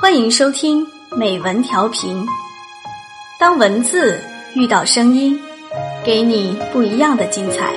[0.00, 0.84] 欢迎收听
[1.14, 2.24] 美文调频。
[3.38, 4.18] 当文字
[4.54, 5.38] 遇到声音，
[6.02, 7.74] 给你不一样的精彩。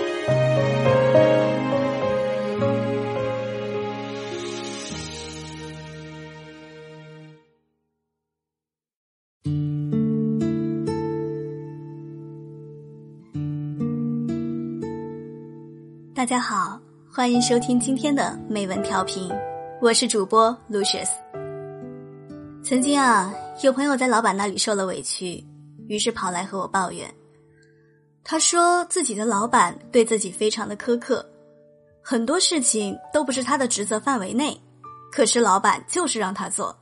[16.16, 16.80] 大家好，
[17.12, 19.30] 欢迎收听今天的美文调频，
[19.82, 21.23] 我是主播 Lucius。
[22.64, 25.46] 曾经啊，有朋友在老板那里受了委屈，
[25.90, 27.14] 于是跑来和我抱怨。
[28.24, 31.30] 他说自己的老板对自己非常的苛刻，
[32.02, 34.58] 很多事情都不是他的职责范围内，
[35.12, 36.74] 可是老板就是让他做，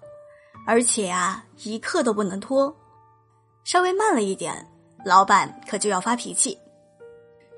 [0.67, 2.73] 而且啊，一刻都不能拖，
[3.63, 4.63] 稍微慢了一点，
[5.03, 6.55] 老板可就要发脾气。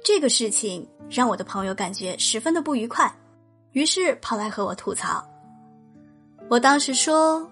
[0.02, 3.14] 这个事情让我的朋友感觉十分的不愉快，
[3.74, 5.22] 于是跑来和我吐槽。
[6.50, 7.46] 我当时说。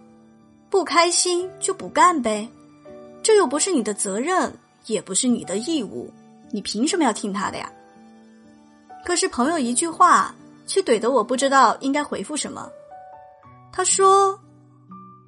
[0.72, 2.50] 不开心就不干呗，
[3.22, 6.10] 这又不是你的责任，也不是你的义务，
[6.50, 7.70] 你凭什么要听他的呀？
[9.04, 10.34] 可是朋友一句话，
[10.66, 12.70] 却怼得我不知道应该回复什么。
[13.74, 14.40] 他说：“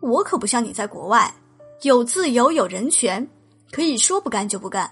[0.01, 1.33] 我可不像你在国外，
[1.81, 3.29] 有自由有人权，
[3.69, 4.89] 可以说不干就不干。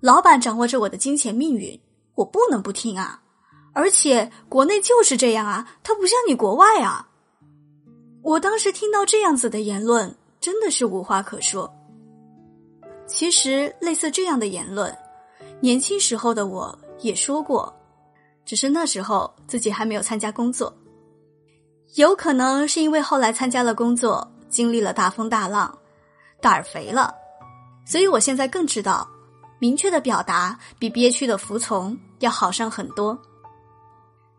[0.00, 1.80] 老板掌握着我的金钱命运，
[2.16, 3.22] 我不能不听啊！
[3.72, 7.06] 而且国内就是这样啊，他不像你国外啊。”
[8.22, 11.72] 我当时听到这样子的言论，真的是无话可说。
[13.06, 14.96] 其实，类似这样的言论，
[15.60, 17.74] 年轻时候的我也说过，
[18.44, 20.72] 只是那时候自己还没有参加工作。
[21.96, 25.76] 有可能是因为后来参加了工作，经历了大风大浪，
[26.40, 27.14] 胆儿肥了，
[27.84, 29.08] 所以我现在更知道，
[29.58, 33.18] 明确的表达比憋屈的服从要好上很多。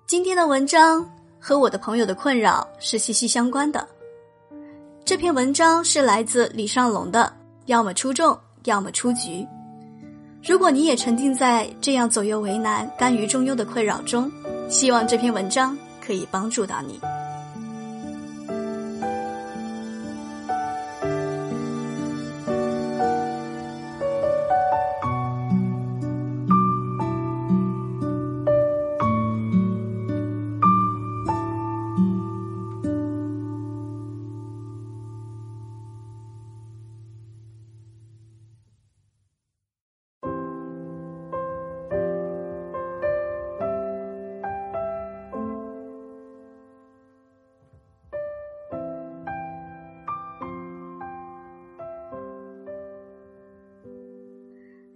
[0.05, 1.20] 今天的文章。
[1.41, 3.85] 和我的朋友的困扰是息息相关的。
[5.03, 7.33] 这篇文章是来自李尚龙的，
[7.65, 9.45] 要么出众，要么出局。
[10.43, 14.31] 如果你也沉浸在这样左右为难、甘于中庸的困扰中，
[14.69, 16.99] 希望这篇文章可以帮助到你。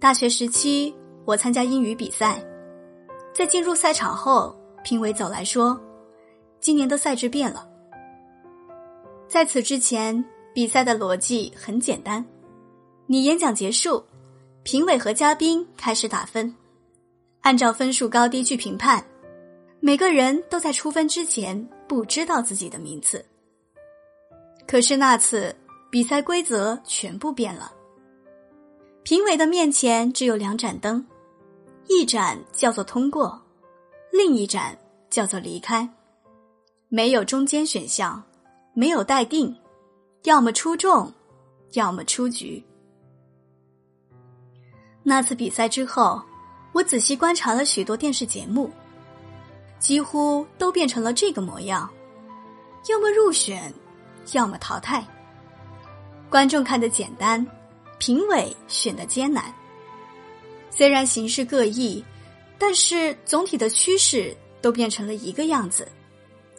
[0.06, 0.94] 大学时期，
[1.24, 2.40] 我参加英语比赛，
[3.34, 5.76] 在进入赛场后，评委走来说
[6.62, 7.68] ：“今年的赛制变了。”
[9.26, 10.24] 在此之前，
[10.54, 12.24] 比赛的逻辑很简单：
[13.06, 14.00] 你演讲结束，
[14.62, 16.54] 评委和嘉宾开始打分，
[17.40, 19.04] 按照分数高低去评判。
[19.80, 23.24] 每个人都在出分之前不知道自己的名次。
[24.68, 25.52] 可是那次
[25.90, 27.72] 比赛规则全部变了。
[29.06, 31.06] 评委的面前只有两盏灯，
[31.86, 33.40] 一盏叫做通过，
[34.10, 34.76] 另一盏
[35.08, 35.88] 叫做离开，
[36.88, 38.20] 没有中间选项，
[38.74, 39.56] 没有待定，
[40.24, 41.12] 要么出众，
[41.74, 42.60] 要么出局。
[45.04, 46.20] 那次比赛之后，
[46.72, 48.68] 我仔细观察了许多电视节目，
[49.78, 51.88] 几乎都变成了这个模样：
[52.88, 53.72] 要么入选，
[54.32, 55.06] 要么淘汰。
[56.28, 57.46] 观众看得简单。
[57.98, 59.52] 评委选的艰难，
[60.70, 62.04] 虽然形式各异，
[62.58, 65.88] 但是总体的趋势都变成了一个样子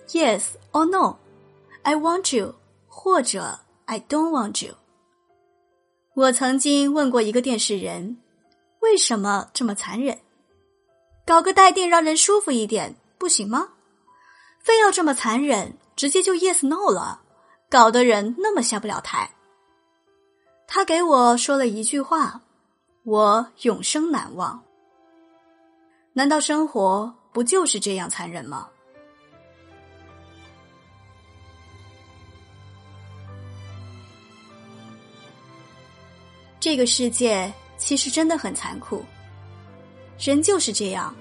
[0.09, 2.55] ：Yes or No，I want you，
[2.87, 4.75] 或者 I don't want you。
[6.15, 8.17] 我曾经问过一个电视人，
[8.79, 10.17] 为什么这么残忍？
[11.25, 13.69] 搞个待定让人舒服一点不行吗？
[14.63, 17.21] 非要这么残忍，直接就 Yes No 了，
[17.69, 19.37] 搞得人那么下不了台。
[20.69, 22.41] 他给我说了一句话，
[23.03, 24.61] 我永生难忘。
[26.11, 28.67] 难道生活不就是这样残忍吗？
[36.59, 39.05] 这个世界其实真的很残酷，
[40.19, 41.15] 人就是这样，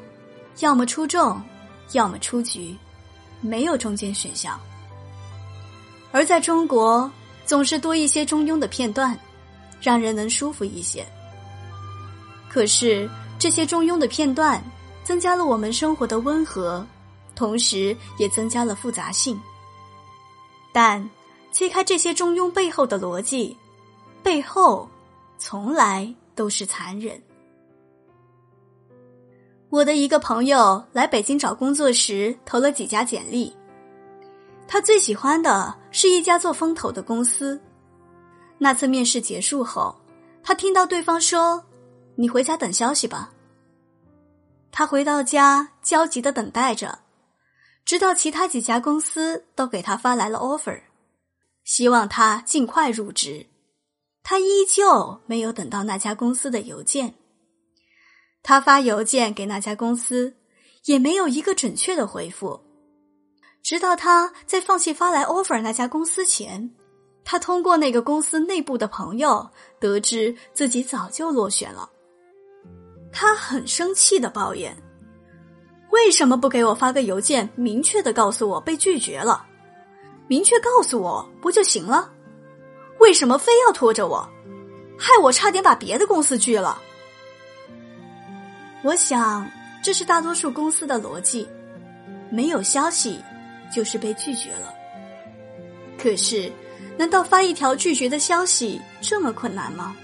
[0.58, 1.40] 要么出众，
[1.92, 2.76] 要么出局，
[3.40, 4.58] 没有中间选项。
[6.10, 7.08] 而在中国，
[7.44, 9.16] 总是多一些中庸的片段。
[9.80, 11.06] 让人能舒服一些。
[12.48, 13.08] 可是
[13.38, 14.62] 这些中庸的片段，
[15.04, 16.84] 增加了我们生活的温和，
[17.34, 19.38] 同时也增加了复杂性。
[20.72, 21.08] 但
[21.50, 23.56] 揭开这些中庸背后的逻辑，
[24.22, 24.88] 背后
[25.38, 27.20] 从来都是残忍。
[29.68, 33.54] 我的一个朋友来北京找工作时，投了几家简历。
[34.68, 37.60] 他最喜欢的是一家做风投的公司。
[38.58, 39.94] 那次面试结束后，
[40.42, 41.64] 他听到对方说
[42.16, 43.32] ：“你回家等消息吧。”
[44.72, 46.98] 他回到家，焦急的等待着，
[47.84, 50.82] 直到其他几家公司都给他发来了 offer，
[51.64, 53.46] 希望他尽快入职。
[54.22, 57.14] 他依旧没有等到那家公司的邮件。
[58.42, 60.36] 他发邮件给那家公司，
[60.84, 62.60] 也没有一个准确的回复。
[63.62, 66.70] 直到他在放弃发来 offer 那家公司前，
[67.26, 69.50] 他通过那个公司内部的朋友
[69.80, 71.90] 得知自己早就落选了。
[73.12, 74.74] 他很生气的抱怨
[75.90, 79.44] ：“为什么不给我发个邮件，明确的告诉我被拒绝了？
[80.28, 82.10] 明确告诉我不就行了？
[83.00, 84.26] 为什么非要拖着我，
[84.96, 86.80] 害我差点把别的公司拒了？”
[88.84, 89.50] 我想，
[89.82, 91.48] 这是大多数公司的逻辑：
[92.30, 93.20] 没有消息。
[93.74, 94.72] 就是被拒绝了。
[95.98, 96.48] 可是，
[96.98, 99.94] 难道发一条拒绝的消息这么困难吗？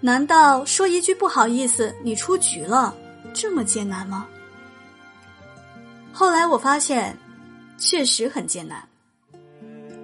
[0.00, 2.94] 难道说一句不好意思，你出局了
[3.32, 4.26] 这么艰难吗？
[6.12, 7.16] 后来我发现，
[7.76, 8.86] 确实很艰难。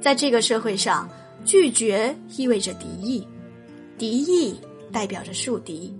[0.01, 1.09] 在这个社会上，
[1.45, 3.27] 拒绝意味着敌意，
[3.97, 4.61] 敌意
[4.91, 5.95] 代表着树敌，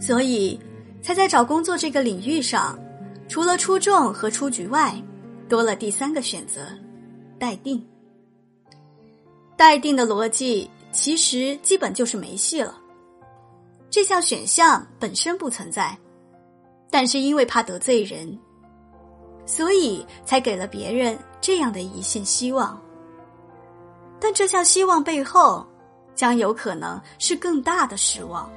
[0.00, 0.58] 所以
[1.02, 2.78] 才在找工作这个领域上。
[3.28, 4.94] 除了出众和出局外，
[5.48, 6.60] 多了第三个选择：
[7.44, 7.86] 待定。
[9.54, 12.74] 待定的逻辑其实基本就是没戏了。
[13.90, 15.94] 这项选项本身不存在，
[16.90, 18.38] 但是因为怕得罪人，
[19.44, 22.80] 所以才给了别人这样的一线希望。
[24.18, 25.66] 但这项希望背后，
[26.14, 28.50] 将有可能是更大的失望。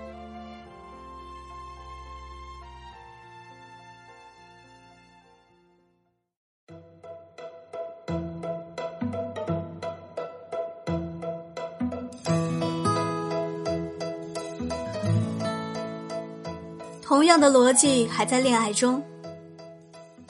[17.08, 19.02] 同样的逻辑还在恋爱中。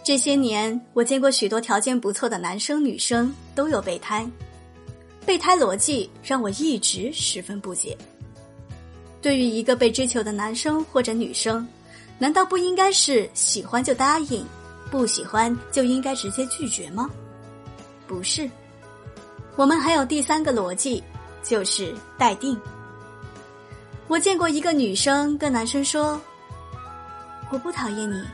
[0.04, 4.30] 这些年，我见过许多条件不错的男生女生都有备胎，
[5.26, 7.98] 备胎逻辑让我一直十分不解。
[9.24, 11.68] 对于一个被追求的男生或者女生，
[12.20, 14.46] 难道不应该是喜欢就答应，
[14.92, 17.10] 不喜欢就应该直接拒绝吗？
[18.06, 18.48] 不是，
[19.56, 21.04] 我们还有第三个逻辑，
[21.42, 22.56] 就是待定。
[24.08, 26.22] 我见过一个女生跟男生说。
[27.50, 28.28] 我不讨厌你，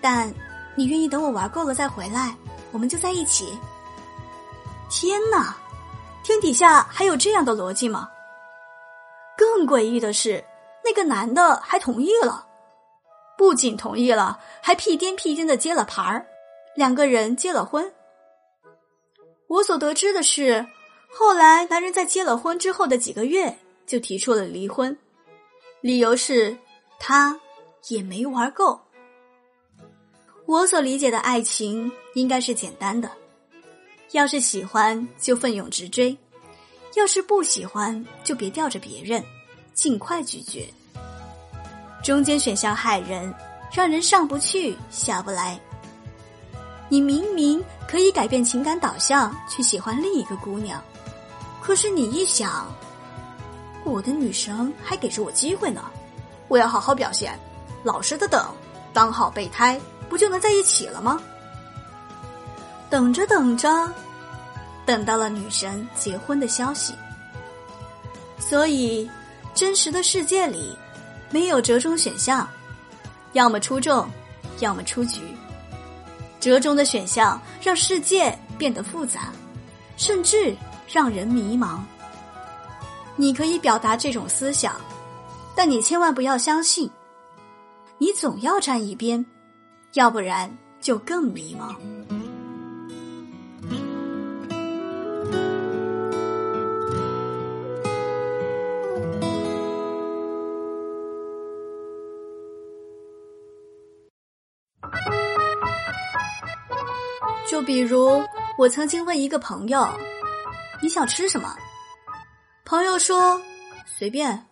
[0.00, 0.32] 但
[0.74, 2.34] 你愿意等我玩够了再回来，
[2.70, 3.58] 我们就在一起。
[4.90, 5.56] 天哪，
[6.22, 8.08] 天底下还有这样的逻辑吗？
[9.36, 10.44] 更诡异的是，
[10.84, 12.46] 那个男的还同意了，
[13.36, 16.26] 不仅同意了，还屁颠屁颠的接了盘儿，
[16.74, 17.92] 两个人结了婚。
[19.48, 20.66] 我所得知的是，
[21.10, 24.96] 后来男人在结了婚之后的几个月就提出了离婚，
[25.82, 26.56] 理由是
[26.98, 27.38] 他。
[27.88, 28.80] 也没玩够。
[30.46, 33.10] 我所理解的爱情应该是简单的，
[34.10, 36.16] 要是喜欢就奋勇直追，
[36.94, 39.24] 要是不喜欢就别吊着别人，
[39.72, 40.68] 尽快拒绝。
[42.02, 43.32] 中间选项害人，
[43.72, 45.58] 让人上不去下不来。
[46.88, 50.82] 你明明可以改变情感导向去喜欢另一个姑娘，
[51.62, 52.66] 可是你一想，
[53.84, 55.82] 我的女神还给着我机会呢，
[56.48, 57.38] 我要好好表现。
[57.82, 58.46] 老实的等，
[58.92, 61.20] 当好备胎，不就能在一起了吗？
[62.88, 63.90] 等着等着，
[64.84, 66.94] 等到了女神结婚的消息。
[68.38, 69.10] 所以，
[69.54, 70.76] 真实的世界里，
[71.30, 72.46] 没有折中选项，
[73.32, 74.06] 要么出众，
[74.60, 75.22] 要么出局。
[76.38, 79.32] 折中的选项让世界变得复杂，
[79.96, 80.54] 甚至
[80.86, 81.78] 让人迷茫。
[83.16, 84.74] 你可以表达这种思想，
[85.54, 86.90] 但你千万不要相信。
[88.02, 89.24] 你总要站一边，
[89.92, 91.76] 要不然就更迷茫。
[107.48, 108.20] 就比如，
[108.58, 109.88] 我曾经问一个朋友
[110.82, 111.54] ：“你想吃什么？”
[112.66, 113.40] 朋友说
[113.86, 114.44] ：“随便。”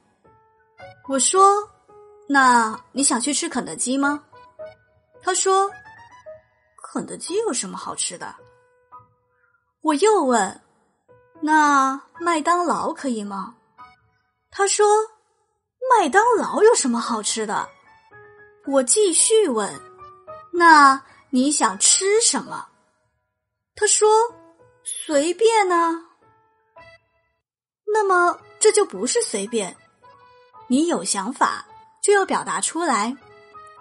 [1.09, 1.70] 我说。
[2.33, 4.23] 那你想去吃肯德基吗？
[5.21, 5.69] 他说
[6.81, 8.37] ：“肯德基有什么好吃的？”
[9.83, 10.61] 我又问
[11.43, 13.57] ：“那麦当劳可以吗？”
[14.49, 14.87] 他说
[15.99, 17.69] ：“麦当劳有什么好吃的？”
[18.69, 19.69] 我继续问
[20.55, 22.69] ：“那你想吃什么？”
[23.75, 24.09] 他说
[24.85, 26.07] ：“随便呢。”
[27.93, 29.77] 那么这就不是随便，
[30.69, 31.67] 你有想法
[32.03, 33.17] 就要表达出来，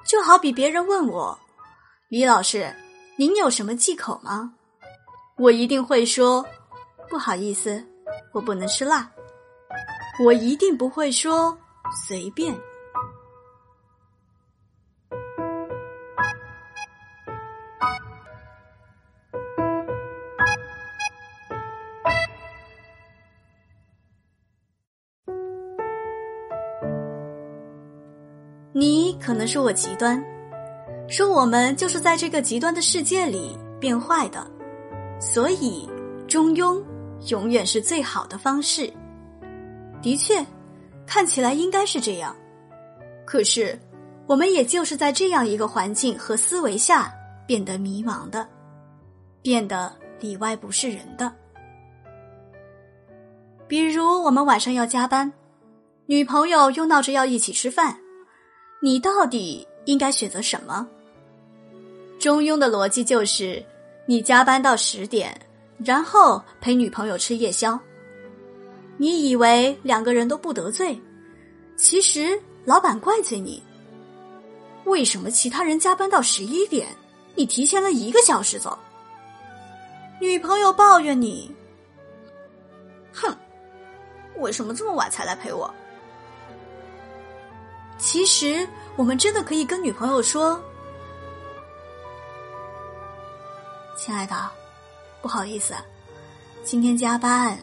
[0.05, 1.37] 就好比别人问我
[2.09, 2.73] ：“李老师，
[3.17, 4.53] 您有什么忌口吗？”
[5.37, 6.45] 我一定会说
[7.09, 7.83] ：“不好意思，
[8.33, 9.09] 我不能吃辣。”
[10.21, 11.57] 我一定不会说
[12.07, 12.53] 随便。
[28.71, 30.23] 你可能说我极端，
[31.07, 34.45] 说我们就是在这个极端的世界里变坏的，
[35.19, 35.89] 所以
[36.27, 36.81] 中庸
[37.29, 38.91] 永远是最好的方式。
[40.01, 40.45] 的确，
[41.05, 42.35] 看起来应该是这样。
[43.25, 43.77] 可是，
[44.27, 47.11] 我们也就是在这样一个环境和思维下
[47.47, 48.47] 变得迷茫的，
[49.41, 51.33] 变得里外不是人的。
[53.67, 55.31] 比如，我们晚上要加班，
[56.05, 57.97] 女朋友又闹着要一起吃饭，
[58.81, 60.87] 你到底应该选择什么？
[62.17, 63.63] 中庸的逻辑就是，
[64.05, 65.37] 你加班到十点，
[65.83, 67.77] 然后陪女朋友吃夜宵。
[68.97, 70.99] 你以为两个人都不得罪，
[71.75, 73.61] 其实老板怪罪你。
[74.85, 76.87] 为什么其他人加班到十一点，
[77.35, 78.77] 你提前了一个小时走？
[80.21, 81.53] 女朋友抱怨你，
[83.13, 83.33] 哼，
[84.37, 85.73] 为什么这么晚才来陪我？
[87.99, 90.59] 其实我们真的可以跟女朋友说
[93.95, 94.49] ：“亲爱的，
[95.21, 95.75] 不好意思，
[96.63, 97.59] 今天加班。”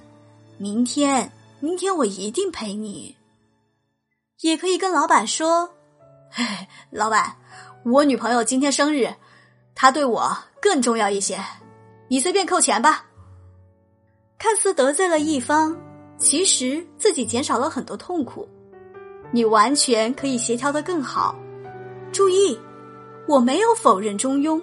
[0.59, 3.17] 明天，明天我一定陪你。
[4.41, 5.67] 也可以跟老板说
[6.31, 7.37] ：“嘿嘿，老板，
[7.85, 9.13] 我女朋友今天生日，
[9.75, 11.39] 她对我更重要一些，
[12.09, 13.07] 你随便扣钱吧。”
[14.39, 15.77] 看似得罪了一方，
[16.19, 18.49] 其实自己减少了很多痛苦。
[19.33, 21.37] 你完全可以协调的更好。
[22.13, 22.59] 注意，
[23.27, 24.61] 我没有否认中庸，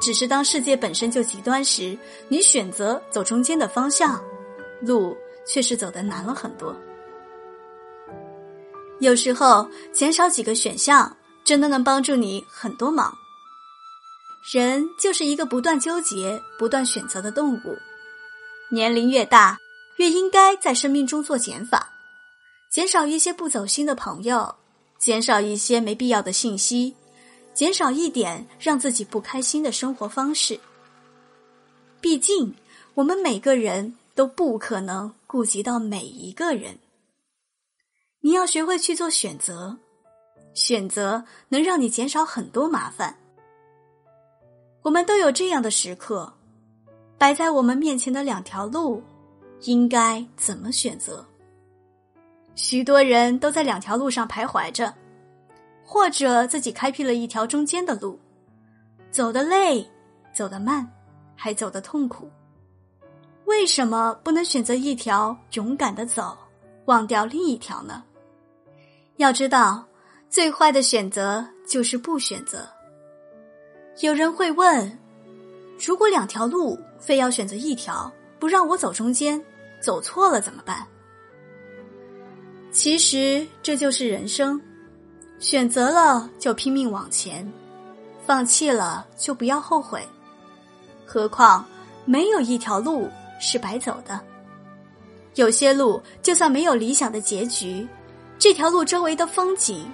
[0.00, 1.96] 只是当世界本身就极端时，
[2.28, 4.22] 你选择走中间的方向。
[4.80, 6.76] 路却是走的难了很多。
[9.00, 13.12] 有时候减少几个选项，真的能帮助你很多忙。
[14.52, 17.76] 人就是一个不断纠结、不断选择的动物。
[18.70, 19.58] 年龄越大，
[19.96, 21.90] 越应该在生命中做减法，
[22.70, 24.54] 减少一些不走心的朋友，
[24.98, 26.94] 减少一些没必要的信息，
[27.54, 30.60] 减少一点让自己不开心的生活方式。
[32.00, 32.54] 毕竟，
[32.94, 33.96] 我们每个人。
[34.18, 36.80] 都不可能顾及到每一个人。
[38.20, 39.76] 你要学会去做选择，
[40.54, 43.16] 选择能让你减少很多麻烦。
[44.82, 46.32] 我们都有这样的时刻，
[47.16, 49.00] 摆在我们面前的两条路，
[49.60, 51.24] 应该怎么选择？
[52.58, 54.92] 许多人都在两条路上徘徊着，
[55.84, 58.18] 或者自己开辟了一条中间的路，
[59.12, 59.88] 走得累，
[60.34, 60.84] 走得慢，
[61.36, 62.28] 还走得痛苦。
[63.44, 66.36] 为什么不能选择一条勇敢的走，
[66.86, 68.02] 忘掉另一条呢？
[69.18, 69.86] 要知道，
[70.28, 72.68] 最坏的选择就是不选择。
[74.00, 74.98] 有人会问：
[75.78, 78.10] 如果两条路非要选择一条，
[78.40, 79.40] 不让我走中间，
[79.80, 80.84] 走错了怎么办？
[82.78, 84.60] 其实这就是人生，
[85.40, 87.52] 选择了就拼命往前，
[88.24, 90.00] 放弃了就不要后悔。
[91.04, 91.66] 何况
[92.04, 93.10] 没有一条路。
[93.40, 94.20] 是白走的。
[95.34, 97.86] 有些路，就算没有理想的结局，
[98.36, 99.88] 这条路周围的风景，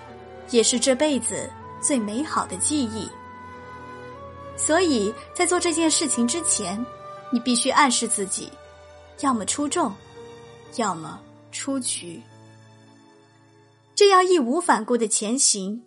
[0.51, 1.51] 也是这辈子
[1.83, 3.07] 最美好的记忆。
[4.57, 6.83] 所以在做这件事情之前，
[7.31, 8.51] 你必须暗示自己，
[9.21, 9.93] 要么出众，
[10.77, 12.23] 要么出局。
[13.95, 15.81] 这样义无反顾的前行，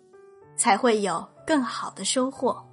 [0.56, 2.64] 才会有更好的收获。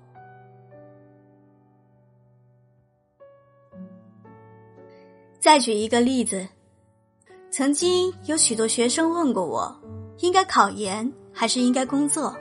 [5.39, 6.47] 再举一个例子，
[7.51, 9.75] 曾经有许多学生问过我，
[10.19, 12.35] 应该考研还是应该工作？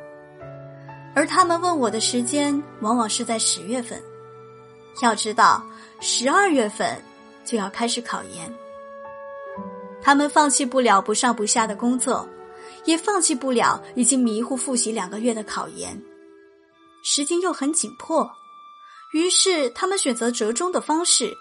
[1.15, 4.01] 而他们问我的时间往往是在十月份。
[5.03, 5.63] 要知道，
[6.01, 6.97] 十二月份
[7.45, 8.55] 就要开始考研。
[10.01, 12.29] 他们放弃不了不上不下的工作，
[12.85, 16.00] 也放弃不了已经迷糊复习两个月的考研，
[17.03, 18.31] 时间又很紧迫，
[19.12, 21.35] 于是他们选择折中的方式。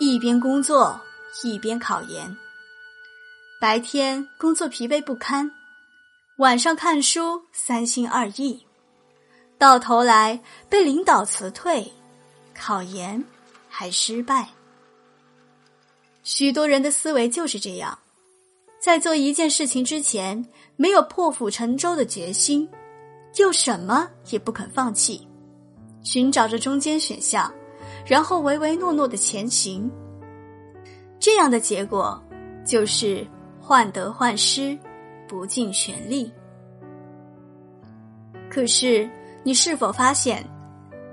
[0.00, 1.00] 一边工作
[1.44, 2.36] 一边考研。
[3.60, 5.48] 白天工作疲惫不堪，
[6.38, 8.66] 晚上看书三心二意，
[9.56, 11.92] 到头来被领导辞退，
[12.54, 13.24] 考研
[13.68, 14.48] 还失败。
[16.24, 17.96] 许多人的思维就是这样，
[18.84, 20.44] 在做一件事情之前，
[20.76, 22.68] 没有破釜沉舟的决心，
[23.36, 25.26] 又什么也不肯放弃，
[26.02, 27.50] 寻找着中间选项，
[28.04, 29.90] 然后唯唯诺诺的前行。
[31.18, 32.22] 这样的结果
[32.62, 33.26] 就是
[33.58, 34.78] 患得患失，
[35.26, 36.30] 不尽全力。
[38.50, 39.08] 可是，
[39.42, 40.46] 你是否发现，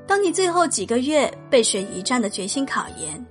[0.06, 3.25] 当你最后几个月背水一战的决心考研？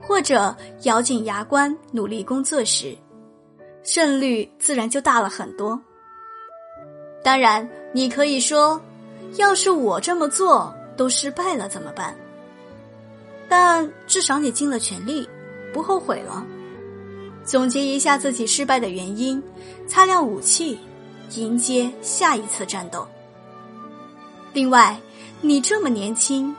[0.00, 2.96] 或者咬紧牙关努力工作时，
[3.84, 5.80] 胜率自然就大了很多。
[7.22, 8.80] 当然，你可以说，
[9.36, 12.14] 要是我这么做都失败了怎么办？
[13.48, 15.28] 但至少你尽了全力，
[15.72, 16.44] 不后悔了。
[17.44, 19.42] 总结一下自己失败的原因，
[19.86, 20.80] 擦亮武器，
[21.32, 23.06] 迎接下一次战斗。
[24.54, 24.98] 另外，
[25.42, 26.54] 你这么年轻，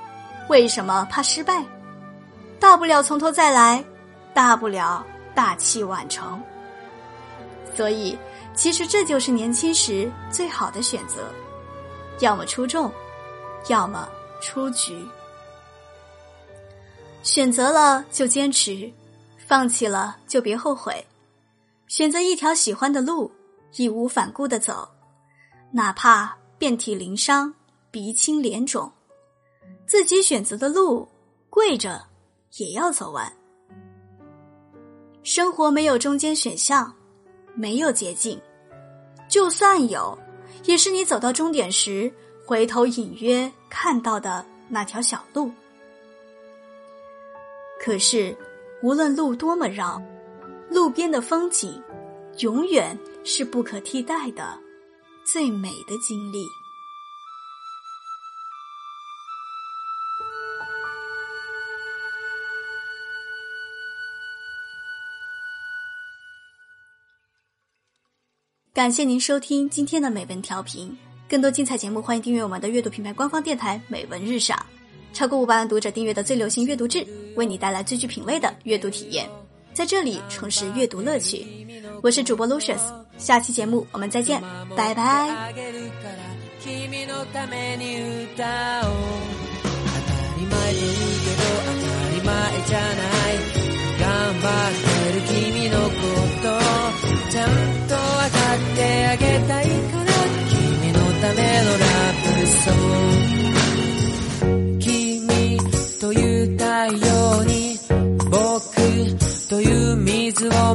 [0.47, 1.63] 为什么怕失败？
[2.59, 3.83] 大不了从头再来，
[4.33, 6.39] 大不了大器晚成。
[7.75, 8.17] 所以，
[8.55, 11.27] 其实这就是年轻时最好的选择：
[12.19, 12.91] 要么出众，
[13.67, 14.07] 要么
[14.41, 15.05] 出局。
[17.21, 18.91] 选择了就坚持，
[19.47, 21.05] 放弃了就别后悔。
[21.87, 23.31] 选择一条喜欢的路，
[23.75, 24.87] 义无反顾的走，
[25.71, 27.53] 哪怕遍体鳞伤、
[27.91, 28.91] 鼻青脸肿，
[29.85, 31.07] 自己选择的路，
[31.49, 32.01] 跪着。
[32.57, 33.29] 也要走完。
[35.23, 36.95] 生活没有中间选项，
[37.55, 38.39] 没有捷径，
[39.29, 40.17] 就算有，
[40.65, 42.11] 也是你走到终点时
[42.45, 45.51] 回头隐约看到的那条小路。
[47.79, 48.35] 可是，
[48.81, 50.01] 无论路多么绕，
[50.69, 51.81] 路边的风景，
[52.39, 54.59] 永远是不可替代的
[55.25, 56.45] 最美的经历。
[68.75, 70.93] 感谢您收听今天的美文调频，
[71.29, 74.59] 更多精彩节目欢迎订阅我们的阅读品牌官方电台《美文日赏》，
[75.17, 77.07] 超过五百万读者订阅的最流行阅读志，
[77.37, 79.29] 为你带来最具品味的阅读体验，
[79.73, 81.47] 在这里重拾阅读乐趣。
[82.03, 82.81] 我是主播 Lucius，
[83.17, 84.43] 下期节目我们再见，
[84.75, 85.53] 拜拜。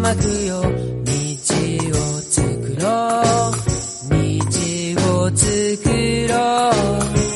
[0.01, 0.63] をまくよ。
[0.63, 2.41] 道を作
[2.81, 3.61] ろう。
[4.09, 4.17] 道
[5.25, 5.47] を作
[6.29, 6.35] ろ
[7.27, 7.30] う。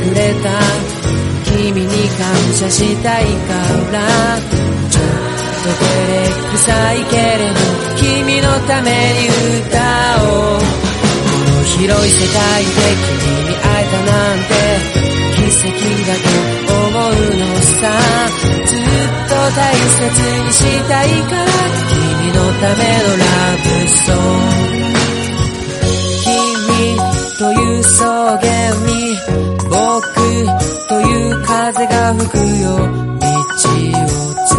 [0.00, 0.48] くれた。
[1.44, 3.52] 君に感謝したいか
[3.92, 3.98] ら。
[4.90, 5.04] ちょっ
[5.62, 7.60] と照れくさいけれど
[7.96, 9.28] 君のために
[9.60, 9.76] 歌
[10.24, 10.60] おう。
[10.60, 10.64] こ
[11.52, 12.68] の広い世界で
[13.06, 14.50] 君に会えたなんて
[15.36, 15.70] 奇跡
[16.06, 16.26] だと
[16.72, 17.82] 思うのさ。
[18.66, 18.78] ずっ
[19.28, 20.00] と大切
[20.44, 20.58] にし
[20.88, 21.46] たいから
[21.88, 23.24] 君のためのラ
[23.62, 24.99] ブソング。
[27.40, 28.04] という草
[28.36, 29.16] 原に
[29.64, 30.12] 僕
[30.90, 33.30] という風が吹くよ道
[33.96, 34.49] を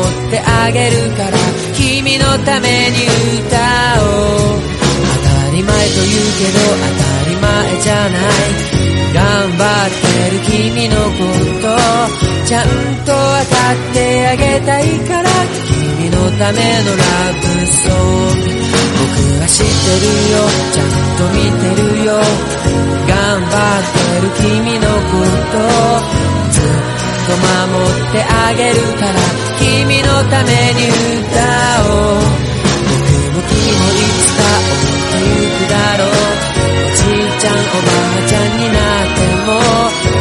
[0.00, 1.38] っと守ってあげるから
[1.74, 3.06] 君のために
[3.40, 3.56] 歌
[4.00, 8.74] おう当たり前と言うけど当たり前じゃない
[9.14, 11.22] 頑張ってる君のこ
[11.62, 11.66] と
[12.46, 12.66] ちゃん
[13.04, 15.30] と当たってあげたいから
[15.68, 17.04] 君のためのラ
[17.38, 18.54] ブソング
[18.98, 22.10] 僕は知ってるよちゃんと見てるよ
[23.06, 25.62] 頑張ってる君のこと
[26.50, 26.84] ずっ
[27.26, 29.23] と守ってあげるから
[30.72, 31.36] に歌
[31.84, 32.24] おう。
[32.94, 36.08] 僕も君もいつか思ってゆくだろう。
[36.08, 39.48] おじいちゃんおばあちゃんになっても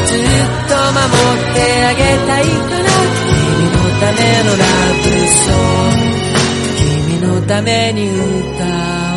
[0.06, 0.28] ずっ
[0.68, 2.88] と守ってあげたいから
[3.20, 4.64] 君のためのラ
[5.02, 8.18] ブソング君のために歌
[9.08, 9.13] おう。